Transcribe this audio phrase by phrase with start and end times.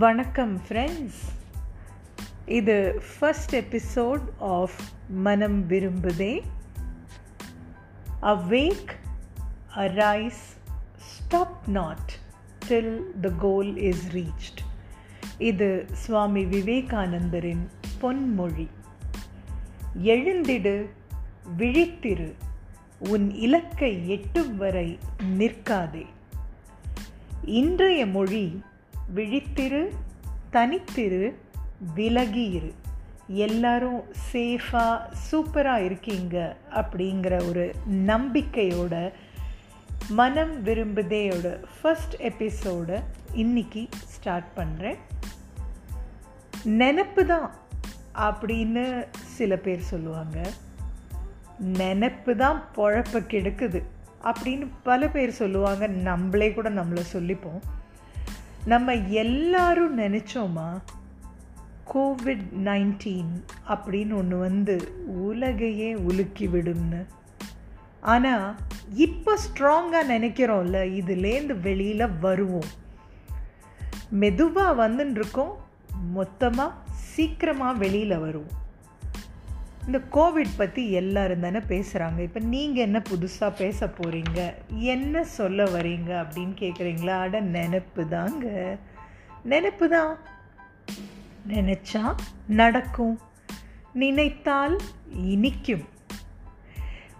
[0.00, 1.20] வணக்கம் ஃப்ரெண்ட்ஸ்
[2.46, 4.70] இது first episode of
[5.08, 6.42] மனம் விரும்புதே
[8.22, 8.92] awake
[9.76, 10.40] arise
[10.96, 12.12] stop not
[12.68, 14.58] till the goal is reached
[15.38, 17.68] இது சுவாமி விவேகானந்தரின்
[18.00, 18.68] பொன்மொழி.
[20.04, 20.86] எழுந்திடு
[21.58, 22.34] விழித்திரு
[22.98, 24.98] உன் இலக்கை எட்டும் வரை
[25.38, 26.06] நிற்காதே.
[27.44, 28.62] இன்றைய மொழி
[29.14, 29.88] விழித்திரு
[30.52, 31.34] தனித்திரு
[31.96, 32.72] விலகியிரு.
[33.26, 34.02] எல்லாரும்
[34.32, 35.00] சேஃபாக
[35.32, 39.12] சூப்பராக இருக்கீங்க அப்படிங்கிற ஒரு நம்பிக்கையோட
[40.08, 43.02] மனம் விரும்புதேயோட ஃபஸ்ட் எபிசோட
[43.32, 44.96] இன்னைக்கு ஸ்டார்ட் பண்ணுறேன்
[46.64, 47.50] நினப்பு தான்
[48.14, 50.50] அப்படின்னு சில பேர் சொல்லுவாங்க.
[51.64, 53.82] நினப்பு தான் பொழப்ப கெடுக்குது
[54.22, 55.86] அப்படின்னு பல பேர் சொல்லுவாங்க.
[55.86, 57.60] நம்மளே கூட நம்மளை சொல்லிப்போம்.
[58.64, 60.80] நம்ம எல்லாரும் நினச்சோமா?
[61.94, 67.06] கோவிட் நைன்டீன் அப்படின்னு ஒன்று வந்து உலகையே உலுக்கி விடும்னு.
[68.00, 68.54] ஆனால்
[68.94, 72.68] இப்போ ஸ்ட்ராங்காக நினைக்கிறோம்ல இதுலேருந்து வெளியில் வருவோம்.
[74.10, 75.56] மெதுவாக வந்துன்னு இருக்கோம்
[76.12, 78.59] மொத்தமாக சீக்கிரமாக வெளியில் வருவோம்.
[79.90, 86.10] இந்த கோவிட் பற்றி எல்லாரும் தானே பேசுகிறாங்க இப்போ நீங்கள் என்ன புதுசாக பேச போகிறீங்க என்ன சொல்ல வரீங்க
[86.10, 88.76] அப்படின்னு கேட்குறீங்களா அட நினப்பு தாங்க.
[89.48, 90.18] நினப்பு தான்.
[91.48, 92.14] நினச்சா
[92.46, 93.20] நடக்கும்.
[93.92, 94.78] நினைத்தால்
[95.12, 95.88] இனிக்கும்.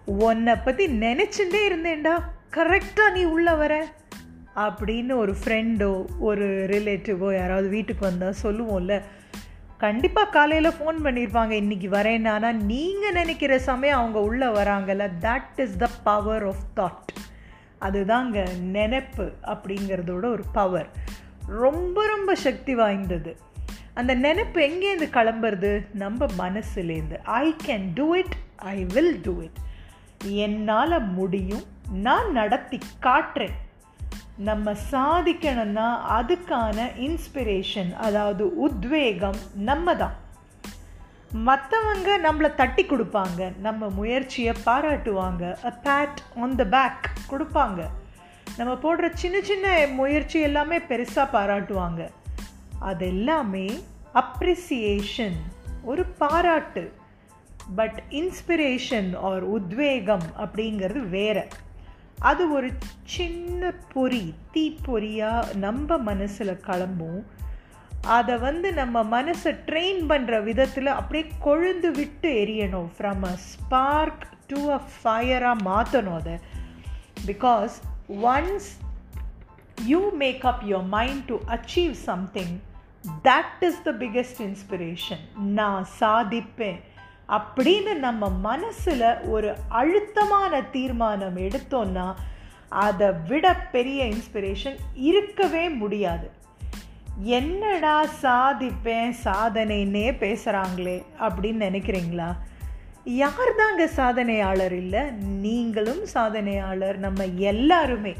[0.05, 2.23] உன்னை பற்றி நினச்சுட்டே இருந்தேன்டா.
[2.51, 3.93] கரெக்டாக நீ உள்ள வர.
[4.57, 9.03] அப்படின்னு ஒரு ஃப்ரெண்டோ ஒரு ரிலேட்டிவோ யாராவது வீட்டுக்கு வந்தால் சொல்லுவோம்ல.
[9.81, 15.77] கண்டிப்பாக காலையில் ஃபோன் பண்ணியிருப்பாங்க இன்றைக்கி வரேன் ஆனால் நீங்கள் நினைக்கிற சமயம் அவங்க உள்ளே வராங்கல்ல that is
[15.77, 17.13] the power of thought
[17.81, 20.89] அதுதாங்க நினைப்பு அப்படிங்கிறதோட ஒரு பவர்
[21.47, 23.37] ரொம்ப ரொம்ப சக்தி வாய்ந்தது.
[23.95, 25.87] அந்த நினைப்பு எங்கேருந்து கிளம்புறது?
[25.95, 29.59] நம்ம மனசுலேருந்து I can do it I will do it
[30.25, 31.65] என்னால் முடியும்.
[31.93, 33.57] நான் நடத்தி காட்டுறேன்.
[34.49, 35.87] நம்ம சாதிக்கணும்னா
[36.19, 40.17] அதுக்கான இன்ஸ்பிரேஷன் அதாவது உத்வேகம் நம்ம தான்
[41.47, 47.81] மற்றவங்க நம்மளை தட்டி கொடுப்பாங்க நம்ம முயற்சியை பாராட்டுவாங்க a pat on the back கொடுப்பாங்க.
[48.57, 52.09] நம்ம போடுற சின்ன சின்ன முயற்சி எல்லாமே பெருசாக பாராட்டுவாங்க.
[52.79, 53.67] அது எல்லாமே
[54.15, 55.39] அப்ரிசியேஷன்
[55.83, 56.93] ஒரு பாராட்டு.
[57.77, 61.49] பட் இன்ஸ்பிரேஷன் ஆர் உத்வேகம் அப்படிங்கிறது வேறு.
[62.21, 62.73] அது ஒரு
[63.05, 67.27] சின்ன பொறி தீப்பொறியாக நம்ம மனசில் கிளம்பும்.
[68.03, 72.89] அதை வந்து நம்ம மனசை ட்ரெயின் பண்ணுற விதத்தில் அப்படியே கொழுந்து விட்டு எரியணும்.
[72.99, 76.39] From a spark to a ஃபயராக மாற்றணும் அதை.
[77.27, 77.71] Because
[78.23, 78.71] once
[79.85, 82.61] you make up your mind to achieve something
[83.25, 86.81] that is the biggest inspiration நான் சாதிப்பேன்.
[87.31, 92.15] அப்படின்னு நம்ம மனசில் ஒரு அழுத்தமான தீர்மானம் எடுத்தோன்னா
[92.69, 96.31] அதை விட பெரிய இன்ஸ்பிரேஷன் இருக்கவே முடியாது.
[97.23, 102.37] என்னடா சாதிப்பேன் சாதனைன்னே பேசுகிறாங்களே அப்படின்னு நினைக்கிறீங்களா?
[103.05, 105.01] யார் தாங்க சாதனையாளர் இல்லை?
[105.41, 108.15] நீங்களும் சாதனையாளர் நம்ம எல்லாருமே.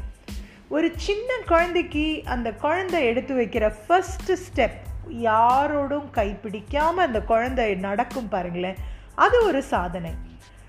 [0.69, 4.79] ஒரு சின்ன குழந்தைக்கு அந்த குழந்தை எடுத்து வைக்கிற ஃபஸ்ட்டு ஸ்டெப்
[5.09, 8.99] யாரோடும் கைப்பிடிக்காமல் அந்த குழந்தை நடக்கும் பாருங்களேன்.
[9.15, 10.11] அது ஒரு சாதனை.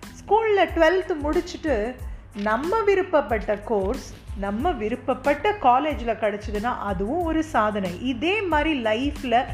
[0.01, 1.95] ஸ்கூலில் டுவெல்த்து முடிச்சுட்டு
[2.43, 8.07] நம்ம விருப்பப்பட்ட கோர்ஸ் நம்ம விருப்பப்பட்ட காலேஜில் கிடச்சிதுன்னா அதுவும் ஒரு சாதனை.
[8.07, 9.45] இதே மாதிரி லைஃப்பில்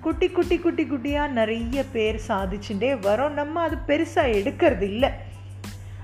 [0.00, 3.30] குட்டி குட்டி குட்டி குட்டியாக நிறைய பேர் சாதிச்சுட்டே வரோம்.
[3.30, 5.10] நம்ம அது பெருசாக எடுக்கிறது இல்லை.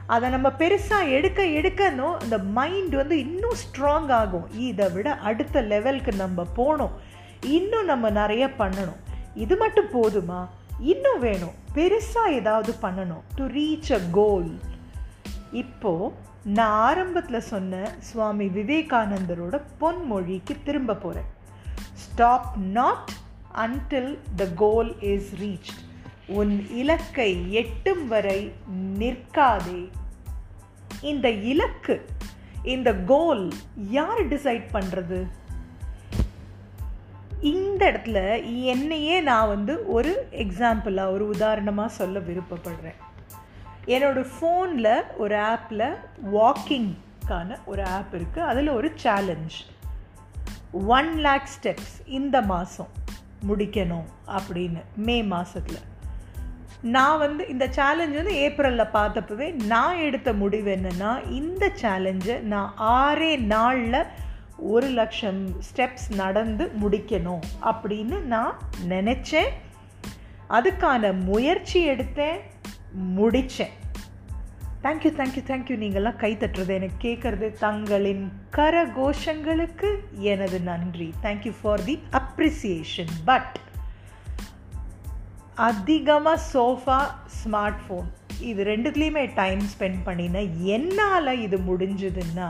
[0.06, 2.16] அதை நம்ம பெருசாக எடுக்க எடுக்கணும்.
[2.20, 4.50] அந்த மைண்ட் வந்து இன்னும் ஸ்ட்ராங் ஆகும்.
[4.58, 6.90] இதை விட அடுத்த லெவலுக்கு நம்ம போகணும்.
[7.40, 9.00] இன்னும் நம்ம நிறைய பண்ணணும்.
[9.34, 10.48] இது மட்டும் போதுமா?
[10.80, 11.52] இன்னும் வேணும்.
[11.74, 13.22] பெருசாக ஏதாவது பண்ணணும்.
[13.36, 14.58] டு ரீச் அ கோல்
[15.52, 21.26] இப்போது நான் ஆரம்பத்தில் சொன்ன சுவாமி விவேகானந்தரோட பொன்மொழிக்கு திரும்ப போகிறேன்
[21.94, 23.10] stop not
[23.54, 25.82] until the goal is reached
[26.26, 28.52] உன் இலக்கை எட்டும் வரை
[28.98, 29.90] நிற்காதே.
[31.00, 32.06] இந்த இலக்கு
[32.62, 35.26] இந்த கோல் யார் டிசைட் பண்ணுறது
[37.74, 38.20] இந்த இடத்துல
[38.62, 42.98] என்னையே நான் வந்து ஒரு எக்ஸாம்பிளாக ஒரு உதாரணமாக சொல்ல விருப்பப்படுறேன்.
[43.86, 45.96] என்னோடய ஃபோனில் ஒரு ஆப்பில்
[46.32, 49.54] வாக்கிங்க்கான ஒரு ஆப் இருக்குது அதில் ஒரு சேலஞ்ச்
[50.86, 52.88] ஒன் லேக் ஸ்டெப்ஸ் இந்த மாதம்
[53.48, 55.78] முடிக்கணும் அப்படின்னு மே மாதத்தில்
[56.82, 63.38] நான் வந்து இந்த சேலஞ்ச் வந்து ஏப்ரலில் பார்த்தப்பவே நான் எடுத்த முடிவு என்னென்னா இந்த சேலஞ்சை நான் ஆறே
[63.38, 64.06] நாளில்
[64.72, 68.58] ஒரு லட்சம் ஸ்டெப்ஸ் நடந்து முடிக்கணும் அப்படின்னு நான்
[68.88, 69.50] நினச்சேன்.
[70.50, 72.38] அதுக்கான முயற்சி எடுத்தேன்
[73.16, 73.74] முடித்தேன்
[74.82, 78.24] தேங்க்யூ தேங்க்யூ தேங்க்யூ நீங்கள்லாம் கை தட்டுறது எனக்கு கேட்குறது தங்களின்
[78.56, 79.90] கரகோஷங்களுக்கு
[80.30, 81.14] எனது நன்றி.
[81.22, 83.58] Thank you for the appreciation but
[85.54, 87.00] அதிகமாக சோஃபா
[87.38, 88.08] ஸ்மார்ட் ஃபோன்
[88.40, 92.48] இது ரெண்டுத்துலேயுமே டைம் ஸ்பெண்ட் பண்ணினேன் என்னால் இது முடிஞ்சதுன்னா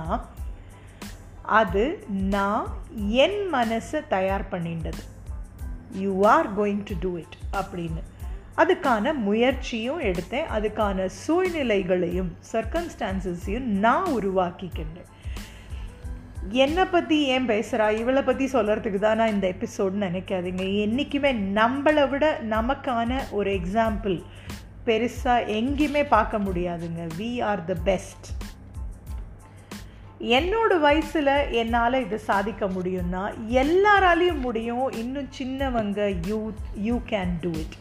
[1.46, 2.66] அது நான்
[3.06, 5.02] என் மனசை தயார் பண்ணிண்டது
[5.92, 8.02] you are going to do it அப்படின்னு.
[8.56, 10.46] அதுக்கான முயற்சியும் எடுத்தேன்.
[10.56, 15.10] அதுக்கான சூழ்நிலைகளையும் சர்க்கம்ஸ்டான்சஸையும் நான் உருவாக்கிக்கின்றேன்.
[16.48, 20.80] என்னை பற்றி ஏன் பேசுகிறா இவளை பற்றி சொல்கிறதுக்கு தான் நான் இந்த எபிசோடு நினைக்காதீங்க.
[20.80, 24.22] என்றைக்குமே நம்மளை விட நமக்கான ஒரு எக்ஸாம்பிள்
[24.86, 27.10] பெருசாக எங்கேயுமே பார்க்க முடியாதுங்க.
[27.18, 28.26] வி ஆர் த பெஸ்ட்
[30.32, 33.22] என்னோட வயசில் என்னால் இதை சாதிக்க முடியும்னா
[33.62, 34.90] எல்லாராலையும் முடியும்.
[34.92, 37.76] இன்னும் சின்னவங்க you you can do it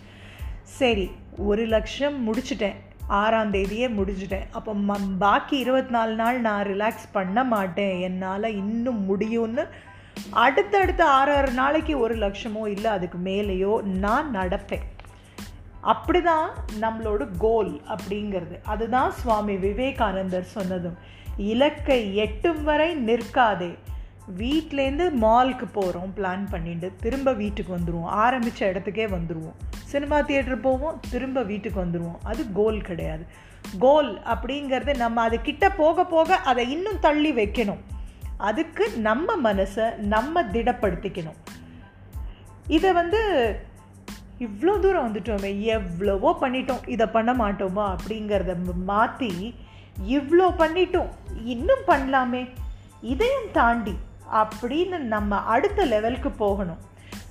[0.63, 2.75] சரி ஒரு லட்சம் முடிச்சிட்டேன்.
[3.07, 4.45] ஆறாம் தேதியே முடிச்சிட்டேன்.
[4.51, 7.99] அப்போ ம பாக்கி இருபத்தி நாலு நாள் நான் ரிலாக்ஸ் பண்ண மாட்டேன்.
[7.99, 9.65] என்னால் இன்னும் முடியும்னு
[10.29, 14.85] அடுத்தடுத்த ஆறு ஆறு நாளைக்கு ஒரு லட்சமோ இல்லை அதுக்கு மேலேயோ நான் நடப்பேன்.
[15.81, 16.49] அப்படி தான்
[16.81, 18.55] நம்மளோட கோல் அப்படிங்கிறது.
[18.63, 20.97] அதுதான் சுவாமி விவேகானந்தர் சொன்னதும்.
[21.37, 23.77] இலக்கை எட்டும் வரை நிற்காதே.
[24.37, 31.41] வீட்லேருந்து மாலுக்கு போகிறோம் பிளான் பண்ணிட்டு திரும்ப வீட்டுக்கு வந்துடுவோம் ஆரம்பித்த இடத்துக்கே வந்துடுவோம் சினிமா தியேட்டர் போவோம் திரும்ப
[31.41, 33.25] வீட்டுக்கு வந்துடுவோம் அது கோல் கிடையாது.
[33.79, 37.81] கோல் அப்படிங்கிறது நம்ம அது கிட்ட போக போக அதை இன்னும் தள்ளி வைக்கணும்.
[38.37, 41.39] அதுக்கு நம்ம மனசை நம்ம திடப்படுத்திக்கணும்.
[42.67, 43.21] இதை வந்து
[44.39, 49.55] இவ்வளோ தூரம் வந்துட்டோமே எவ்வளவோ பண்ணிட்டோம் இதை பண்ண மாட்டோமா அப்படிங்கிறத மாற்றி
[50.15, 51.11] இவ்வளோ பண்ணிட்டோம்
[51.53, 52.49] இன்னும் பண்ணலாமே.
[53.01, 53.95] இதையும் தாண்டி
[54.41, 56.81] அப்படின்னு நம்ம அடுத்த லெவலுக்கு போகணும்.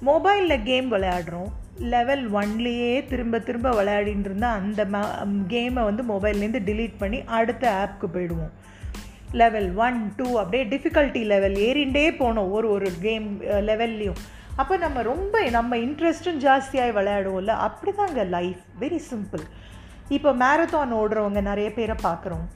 [0.06, 1.50] மொபைலில் கேம் விளையாடுறோம்.
[1.94, 4.85] லெவல் ஒன்லேயே திரும்ப திரும்ப விளையாடின்னு இருந்தால் அந்த
[5.53, 8.53] கேமை வந்து மொபைல்லேருந்து டிலீட் பண்ணி அடுத்த ஆப்க்கு போயிடுவோம்.
[9.41, 13.29] லெவல் ஒன் டூ அப்படியே டிஃபிகல்ட்டி லெவல் ஏறிண்டே போனோம் ஒரு ஒரு கேம்
[13.69, 14.20] லெவல்லையும்
[14.56, 17.55] அப்போ நம்ம ரொம்ப நம்ம இன்ட்ரெஸ்ட்டும் ஜாஸ்தியாக விளையாடுவோம்ல.
[17.67, 19.44] அப்படி தாங்க லைஃப் வெரி சிம்பிள்
[20.17, 22.47] இப்போ மேரத்தான் ஓடுறவங்க நிறைய பேரை பார்க்குறோம்.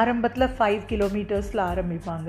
[0.00, 2.28] ஆரம்பத்தில் ஃபைவ் கிலோமீட்டர்ஸில் ஆரம்பிப்பாங்க.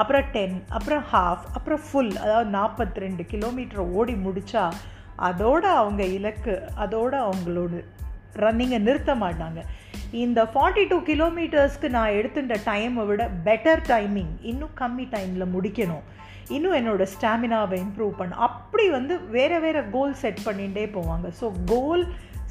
[0.00, 4.64] அப்புறம் டென் அப்புறம் ஹாஃப் அப்புறம் ஃபுல் அதாவது நாற்பத்தி ரெண்டு கிலோமீட்டர் ஓடி முடித்தா
[5.28, 6.54] அதோட அவங்க இலக்கு
[6.84, 7.82] அதோட அவங்களோட
[8.44, 9.60] ரன்னிங்கை நிறுத்த மாட்டாங்க.
[10.24, 16.04] இந்த ஃபார்ட்டி டூ கிலோமீட்டர்ஸ்க்கு நான் எடுத்துட்ட டைமை விட பெட்டர் டைமிங் இன்னும் கம்மி டைமில் முடிக்கணும்.
[16.56, 21.26] இன்னும் என்னோடய ஸ்டாமினாவை இம்ப்ரூவ் பண்ண அப்படி வந்து வேறு வேறு கோல் செட் பண்ணிகிட்டே போவாங்க.
[21.40, 22.04] ஸோ கோல்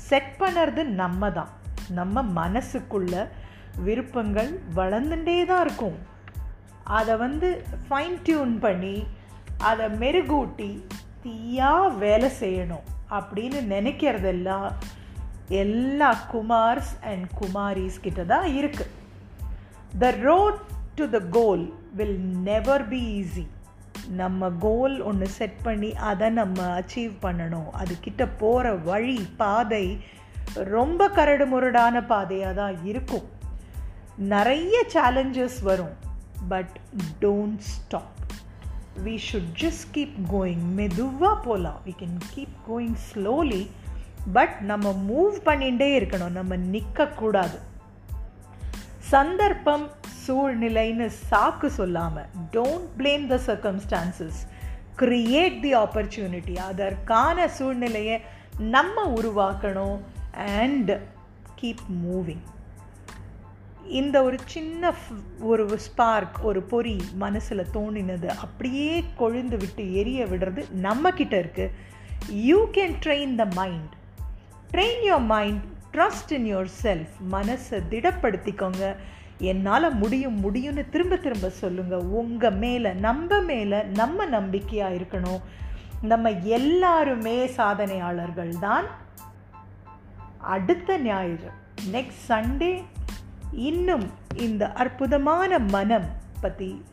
[0.09, 1.51] செட் பண்ணுறது நம்ம தான்
[1.89, 3.27] நம்ம மனசுக்குள்ள
[3.75, 5.97] விருப்பங்கள் வளர்ந்துட்டே தான் இருக்கும்.
[6.83, 9.07] அதை வந்து ஃபைன் டியூன் பண்ணி
[9.57, 10.83] அதை மெருகூட்டி
[11.23, 14.71] தீயாக வேலை செய்யணும் அப்படின்னு நினைக்கிறதெல்லாம்
[15.47, 18.89] எல்லா குமார்ஸ் அண்ட் குமாரிஸ் கிட்ட தான் இருக்குது
[19.99, 20.59] the road
[20.95, 23.47] to the goal will never be easy
[24.11, 27.69] நம்ம கோல் ஒன்று செட் பண்ணி அதை நம்ம அச்சீவ் பண்ணணும்.
[27.77, 30.03] அதுக்கிட்ட போகிற வழி பாதை
[30.53, 33.27] ரொம்ப கரடு முரடான பாதையாக தான் இருக்கும்.
[34.17, 35.95] நிறைய சேலஞ்சஸ் வரும்
[36.47, 36.79] but
[37.21, 38.19] don't stop
[39.05, 43.69] we should just keep going மெதுவாக போகலாம் we can keep going slowly
[44.33, 46.31] but நம்ம மூவ் பண்ணிகிட்டே இருக்கணும்.
[46.31, 47.57] நம்ம நிற்கக்கூடாது
[48.97, 49.89] சந்தர்ப்பம்
[50.25, 54.39] சூழ்நிலைன்னு சாக்கு சொல்லாமல் don't blame the circumstances
[54.95, 58.17] create the opportunity அதற்கான சூழ்நிலையை
[58.75, 59.99] நம்ம உருவாக்கணும்
[60.57, 60.91] அண்ட்
[61.61, 62.43] கீப் மூவிங்
[63.89, 64.91] இந்த ஒரு சின்ன
[65.39, 71.73] ஒரு ஸ்பார்க் ஒரு பொறி மனசில் தோணினது அப்படியே கொழுந்து விட்டு எரிய விடுறது நம்மக்கிட்ட இருக்குது
[72.47, 73.93] you can train the mind
[74.71, 75.63] train your mind
[75.93, 76.47] trust in
[76.83, 78.83] yourself மனசை திடப்படுத்திக்கோங்க.
[79.41, 85.41] என்னால் முடியும் முடியும்னு திரும்ப திரும்ப சொல்லுங்கள் உங்கள் மேலே நம்ம மேலே நம்ம நம்பிக்கையாக இருக்கணும்.
[86.01, 88.85] நம்ம எல்லாருமே சாதனையாளர்கள் தான்.
[90.37, 91.49] அடுத்த ஞாயிறு
[91.91, 92.83] நெக்ஸ்ட் சண்டே
[93.51, 96.07] இன்னும் இந்த அற்புதமான மனம்
[96.41, 96.85] பற்றி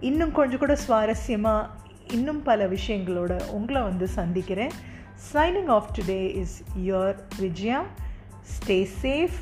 [0.00, 1.68] இன்னும் கொஞ்சம் கூட சுவாரஸ்யமாக
[2.12, 4.70] இன்னும் பல விஷயங்களோட உங்களை வந்து சந்திக்கிறேன்.
[5.32, 7.84] Signing off today is your Vijaya
[8.52, 9.38] stay safe